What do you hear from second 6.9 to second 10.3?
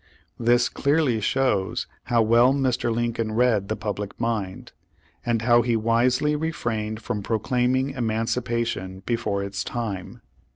from proclaiming emancipation before its time.